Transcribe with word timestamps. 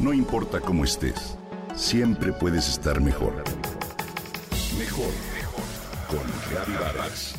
No 0.00 0.14
importa 0.14 0.60
cómo 0.60 0.84
estés, 0.84 1.36
siempre 1.76 2.32
puedes 2.32 2.66
estar 2.70 3.02
mejor. 3.02 3.44
Mejor, 4.78 5.12
mejor. 5.34 5.64
Con 6.08 6.20
Reavivadas. 6.50 7.34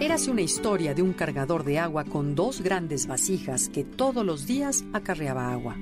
Érase 0.00 0.30
una 0.30 0.40
historia 0.40 0.94
de 0.94 1.02
un 1.02 1.12
cargador 1.12 1.62
de 1.64 1.78
agua 1.78 2.04
con 2.04 2.34
dos 2.34 2.62
grandes 2.62 3.06
vasijas 3.06 3.68
que 3.68 3.84
todos 3.84 4.24
los 4.24 4.46
días 4.46 4.86
acarreaba 4.94 5.52
agua. 5.52 5.76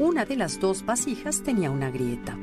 Una 0.00 0.24
de 0.24 0.36
las 0.36 0.60
dos 0.60 0.86
vasijas 0.86 1.42
tenía 1.42 1.72
una 1.72 1.90
grieta. 1.90 2.38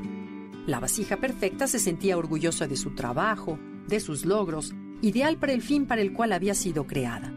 La 0.67 0.81
vasija 0.81 1.15
perfecta 1.15 1.67
se 1.67 1.79
sentía 1.79 2.17
orgullosa 2.17 2.67
de 2.67 2.75
su 2.75 2.95
trabajo, 2.95 3.57
de 3.87 4.01
sus 4.01 4.25
logros, 4.25 4.75
ideal 5.01 5.37
para 5.37 5.53
el 5.53 5.61
fin 5.61 5.85
para 5.85 6.01
el 6.01 6.11
cual 6.11 6.33
había 6.33 6.53
sido 6.53 6.85
creada. 6.85 7.33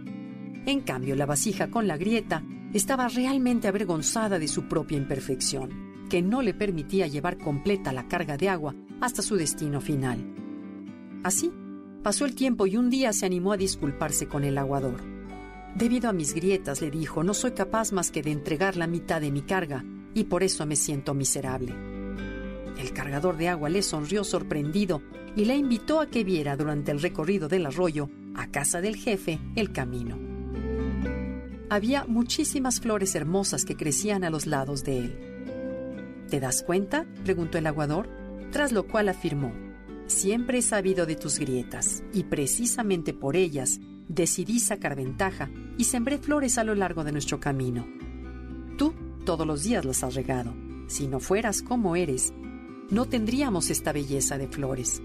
En 0.66 0.80
cambio, 0.80 1.14
la 1.14 1.24
vasija 1.24 1.70
con 1.70 1.86
la 1.86 1.96
grieta 1.96 2.42
estaba 2.72 3.06
realmente 3.06 3.68
avergonzada 3.68 4.40
de 4.40 4.48
su 4.48 4.66
propia 4.66 4.98
imperfección, 4.98 6.08
que 6.10 6.20
no 6.20 6.42
le 6.42 6.52
permitía 6.52 7.06
llevar 7.06 7.38
completa 7.38 7.92
la 7.92 8.08
carga 8.08 8.36
de 8.36 8.48
agua 8.48 8.74
hasta 9.00 9.22
su 9.22 9.36
destino 9.36 9.80
final. 9.80 10.34
Así, 11.22 11.52
pasó 12.02 12.24
el 12.24 12.34
tiempo 12.34 12.66
y 12.66 12.76
un 12.76 12.90
día 12.90 13.12
se 13.12 13.24
animó 13.24 13.52
a 13.52 13.56
disculparse 13.56 14.26
con 14.26 14.42
el 14.42 14.58
aguador. 14.58 15.00
Debido 15.76 16.10
a 16.10 16.12
mis 16.12 16.34
grietas, 16.34 16.82
le 16.82 16.90
dijo, 16.90 17.22
no 17.22 17.34
soy 17.34 17.52
capaz 17.52 17.92
más 17.92 18.10
que 18.10 18.22
de 18.22 18.32
entregar 18.32 18.76
la 18.76 18.88
mitad 18.88 19.20
de 19.20 19.30
mi 19.30 19.42
carga 19.42 19.84
y 20.14 20.24
por 20.24 20.42
eso 20.42 20.66
me 20.66 20.76
siento 20.76 21.14
miserable. 21.14 21.74
El 22.78 22.92
cargador 22.92 23.36
de 23.36 23.48
agua 23.48 23.68
le 23.68 23.82
sonrió 23.82 24.24
sorprendido 24.24 25.02
y 25.34 25.44
le 25.44 25.56
invitó 25.56 26.00
a 26.00 26.06
que 26.06 26.24
viera 26.24 26.56
durante 26.56 26.92
el 26.92 27.00
recorrido 27.00 27.48
del 27.48 27.66
arroyo, 27.66 28.08
a 28.34 28.46
casa 28.48 28.80
del 28.80 28.96
jefe, 28.96 29.40
el 29.56 29.72
camino. 29.72 30.16
Había 31.70 32.04
muchísimas 32.04 32.80
flores 32.80 33.14
hermosas 33.14 33.64
que 33.64 33.76
crecían 33.76 34.24
a 34.24 34.30
los 34.30 34.46
lados 34.46 34.84
de 34.84 34.98
él. 34.98 36.26
¿Te 36.30 36.40
das 36.40 36.62
cuenta? 36.62 37.06
preguntó 37.24 37.58
el 37.58 37.66
aguador, 37.66 38.08
tras 38.52 38.72
lo 38.72 38.86
cual 38.86 39.08
afirmó, 39.08 39.52
siempre 40.06 40.58
he 40.58 40.62
sabido 40.62 41.04
de 41.04 41.16
tus 41.16 41.38
grietas 41.38 42.02
y 42.12 42.24
precisamente 42.24 43.12
por 43.12 43.36
ellas 43.36 43.80
decidí 44.08 44.60
sacar 44.60 44.96
ventaja 44.96 45.50
y 45.76 45.84
sembré 45.84 46.18
flores 46.18 46.58
a 46.58 46.64
lo 46.64 46.74
largo 46.74 47.04
de 47.04 47.12
nuestro 47.12 47.40
camino. 47.40 47.86
Tú 48.78 48.94
todos 49.28 49.46
los 49.46 49.62
días 49.62 49.84
las 49.84 50.02
has 50.04 50.14
regado. 50.14 50.54
Si 50.86 51.06
no 51.06 51.20
fueras 51.20 51.60
como 51.60 51.96
eres, 51.96 52.32
no 52.88 53.04
tendríamos 53.04 53.68
esta 53.68 53.92
belleza 53.92 54.38
de 54.38 54.48
flores. 54.48 55.02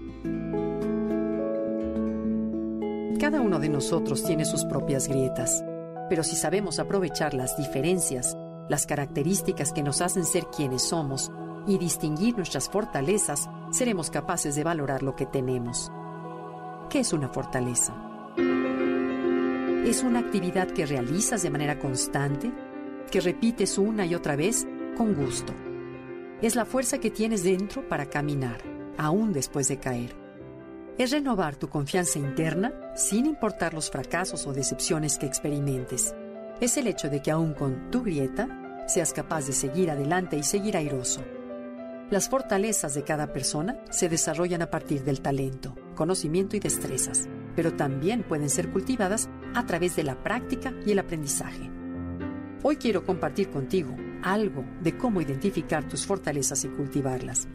Cada 3.20 3.42
uno 3.42 3.58
de 3.60 3.68
nosotros 3.68 4.24
tiene 4.24 4.46
sus 4.46 4.64
propias 4.64 5.08
grietas, 5.08 5.62
pero 6.08 6.24
si 6.24 6.36
sabemos 6.36 6.78
aprovechar 6.78 7.34
las 7.34 7.58
diferencias, 7.58 8.34
las 8.70 8.86
características 8.86 9.74
que 9.74 9.82
nos 9.82 10.00
hacen 10.00 10.24
ser 10.24 10.46
quienes 10.46 10.80
somos 10.80 11.30
y 11.66 11.76
distinguir 11.76 12.34
nuestras 12.34 12.70
fortalezas, 12.70 13.50
seremos 13.72 14.08
capaces 14.08 14.54
de 14.54 14.64
valorar 14.64 15.02
lo 15.02 15.16
que 15.16 15.26
tenemos. 15.26 15.92
¿Qué 16.88 17.00
es 17.00 17.12
una 17.12 17.28
fortaleza? 17.28 17.94
Es 19.84 20.02
una 20.02 20.20
actividad 20.20 20.68
que 20.68 20.86
realizas 20.86 21.42
de 21.42 21.50
manera 21.50 21.78
constante 21.78 22.50
que 23.10 23.20
repites 23.20 23.78
una 23.78 24.06
y 24.06 24.14
otra 24.14 24.36
vez 24.36 24.66
con 24.96 25.14
gusto. 25.14 25.52
Es 26.42 26.56
la 26.56 26.64
fuerza 26.64 26.98
que 26.98 27.10
tienes 27.10 27.44
dentro 27.44 27.88
para 27.88 28.06
caminar, 28.06 28.60
aún 28.98 29.32
después 29.32 29.68
de 29.68 29.78
caer. 29.78 30.14
Es 30.98 31.10
renovar 31.10 31.56
tu 31.56 31.68
confianza 31.68 32.18
interna 32.18 32.72
sin 32.94 33.26
importar 33.26 33.74
los 33.74 33.90
fracasos 33.90 34.46
o 34.46 34.52
decepciones 34.52 35.18
que 35.18 35.26
experimentes. 35.26 36.14
Es 36.60 36.76
el 36.76 36.86
hecho 36.86 37.08
de 37.08 37.20
que 37.20 37.30
aún 37.30 37.54
con 37.54 37.90
tu 37.90 38.02
grieta 38.02 38.84
seas 38.86 39.12
capaz 39.12 39.46
de 39.46 39.52
seguir 39.52 39.90
adelante 39.90 40.36
y 40.36 40.42
seguir 40.42 40.76
airoso. 40.76 41.22
Las 42.10 42.28
fortalezas 42.28 42.94
de 42.94 43.02
cada 43.02 43.32
persona 43.32 43.80
se 43.90 44.08
desarrollan 44.08 44.62
a 44.62 44.70
partir 44.70 45.02
del 45.02 45.20
talento, 45.20 45.74
conocimiento 45.96 46.54
y 46.56 46.60
destrezas, 46.60 47.28
pero 47.56 47.72
también 47.72 48.22
pueden 48.22 48.50
ser 48.50 48.70
cultivadas 48.70 49.28
a 49.54 49.66
través 49.66 49.96
de 49.96 50.04
la 50.04 50.22
práctica 50.22 50.74
y 50.86 50.92
el 50.92 50.98
aprendizaje. 50.98 51.73
Hoy 52.66 52.76
quiero 52.76 53.04
compartir 53.04 53.50
contigo 53.50 53.94
algo 54.22 54.64
de 54.80 54.96
cómo 54.96 55.20
identificar 55.20 55.86
tus 55.86 56.06
fortalezas 56.06 56.64
y 56.64 56.68
cultivarlas. 56.68 57.46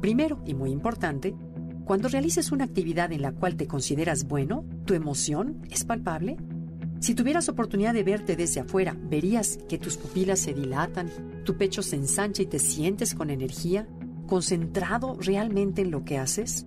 Primero, 0.00 0.42
y 0.44 0.54
muy 0.54 0.72
importante, 0.72 1.36
cuando 1.84 2.08
realices 2.08 2.50
una 2.50 2.64
actividad 2.64 3.12
en 3.12 3.22
la 3.22 3.30
cual 3.30 3.54
te 3.54 3.68
consideras 3.68 4.24
bueno, 4.24 4.64
¿tu 4.84 4.94
emoción 4.94 5.62
es 5.70 5.84
palpable? 5.84 6.36
Si 6.98 7.14
tuvieras 7.14 7.48
oportunidad 7.48 7.94
de 7.94 8.02
verte 8.02 8.34
desde 8.34 8.62
afuera, 8.62 8.96
¿verías 9.00 9.56
que 9.68 9.78
tus 9.78 9.96
pupilas 9.96 10.40
se 10.40 10.54
dilatan, 10.54 11.10
tu 11.44 11.56
pecho 11.56 11.82
se 11.82 11.94
ensancha 11.94 12.42
y 12.42 12.46
te 12.46 12.58
sientes 12.58 13.14
con 13.14 13.30
energía, 13.30 13.86
concentrado 14.26 15.16
realmente 15.20 15.82
en 15.82 15.92
lo 15.92 16.04
que 16.04 16.18
haces? 16.18 16.66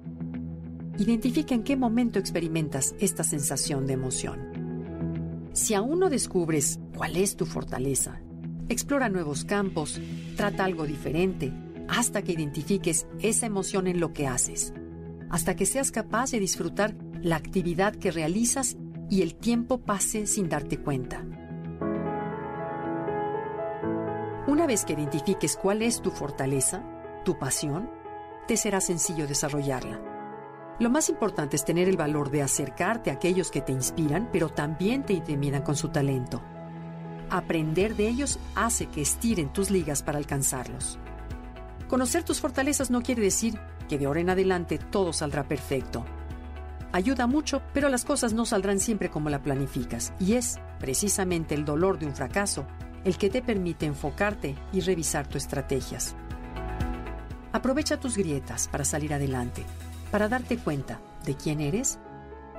Identifica 0.97 1.53
en 1.53 1.63
qué 1.63 1.75
momento 1.75 2.19
experimentas 2.19 2.95
esta 2.99 3.25
sensación 3.25 3.85
de 3.85 3.94
emoción. 3.94 4.56
Si 5.57 5.73
aún 5.73 6.00
no 6.00 6.12
descubres 6.12 6.79
cuál 6.95 7.18
es 7.18 7.35
tu 7.35 7.47
fortaleza, 7.47 8.22
explora 8.69 9.09
nuevos 9.09 9.44
campos, 9.44 10.00
trata 10.35 10.63
algo 10.63 10.85
diferente, 10.85 11.51
hasta 11.88 12.22
que 12.22 12.34
identifiques 12.34 13.07
esa 13.22 13.47
emoción 13.47 13.88
en 13.88 14.00
lo 14.00 14.13
que 14.13 14.28
haces, 14.28 14.72
hasta 15.31 15.56
que 15.56 15.66
seas 15.66 15.90
capaz 15.90 16.29
de 16.29 16.40
disfrutar 16.40 16.96
la 17.23 17.38
actividad 17.38 17.96
que 17.96 18.12
realizas 18.12 18.78
y 19.09 19.23
el 19.23 19.34
tiempo 19.34 19.79
pase 19.79 20.28
sin 20.28 20.47
darte 20.47 20.78
cuenta. 20.78 21.25
Una 24.46 24.67
vez 24.67 24.85
que 24.85 24.94
identifiques 24.94 25.57
cuál 25.57 25.81
es 25.81 26.03
tu 26.03 26.12
fortaleza, 26.12 26.84
tu 27.25 27.40
pasión, 27.40 27.90
te 28.47 28.57
será 28.57 28.79
sencillo 28.79 29.25
desarrollarla. 29.25 30.16
Lo 30.80 30.92
más 30.92 31.10
importante 31.10 31.56
es 31.56 31.66
tener 31.66 31.90
el 31.90 31.98
valor 31.98 32.30
de 32.30 32.44
acercarte 32.44 33.10
a 33.10 33.14
aquellos 33.14 33.50
que 33.50 33.62
te 33.62 33.72
inspiran, 33.72 34.30
pero 34.32 34.50
también 34.50 35.04
te 35.04 35.14
intimidan 35.14 35.64
con 35.64 35.76
su 35.76 35.90
talento. 35.90 36.44
Aprender 37.32 37.96
de 37.96 38.08
ellos 38.08 38.40
hace 38.54 38.86
que 38.86 39.02
estiren 39.02 39.52
tus 39.52 39.72
ligas 39.72 40.04
para 40.04 40.20
alcanzarlos. 40.20 41.00
Conocer 41.88 42.24
tus 42.24 42.40
fortalezas 42.40 42.92
no 42.92 43.02
quiere 43.02 43.24
decir 43.24 43.60
que 43.90 43.98
de 43.98 44.06
ahora 44.06 44.20
en 44.20 44.30
adelante 44.30 44.78
todo 44.78 45.14
saldrá 45.14 45.48
perfecto. 45.48 46.06
Ayuda 46.92 47.26
mucho, 47.26 47.64
pero 47.74 47.90
las 47.90 48.06
cosas 48.06 48.34
no 48.34 48.46
saldrán 48.46 48.80
siempre 48.80 49.09
como 49.09 49.32
la 49.32 49.42
planificas, 49.42 50.14
y 50.20 50.34
es 50.34 50.59
precisamente 50.80 51.56
el 51.56 51.66
dolor 51.66 51.98
de 51.98 52.06
un 52.06 52.16
fracaso 52.16 52.68
el 53.04 53.18
que 53.18 53.32
te 53.32 53.42
permite 53.42 53.88
enfocarte 53.88 54.56
y 54.72 54.82
revisar 54.82 55.26
tus 55.26 55.44
estrategias. 55.44 56.16
Aprovecha 57.52 58.00
tus 58.00 58.16
grietas 58.16 58.68
para 58.68 58.86
salir 58.86 59.14
adelante 59.14 59.66
para 60.12 60.29
darte 60.29 60.57
cuenta 60.57 61.00
de 61.25 61.35
quién 61.35 61.62
eres, 61.62 62.00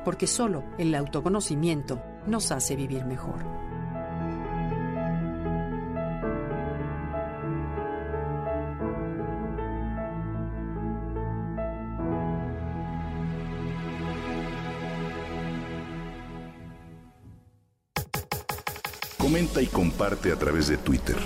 porque 0.05 0.27
solo 0.27 0.65
el 0.79 0.95
autoconocimiento 0.95 2.03
nos 2.27 2.53
hace 2.53 2.77
vivir 2.77 3.05
mejor. 3.05 3.45
Comenta 19.19 19.61
y 19.61 19.67
comparte 19.67 20.33
a 20.33 20.37
través 20.37 20.69
de 20.69 20.79
Twitter. 20.79 21.17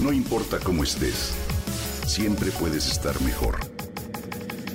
No 0.00 0.12
importa 0.12 0.60
cómo 0.60 0.84
estés, 0.84 1.34
siempre 2.06 2.52
puedes 2.52 2.88
estar 2.88 3.20
mejor. 3.22 3.75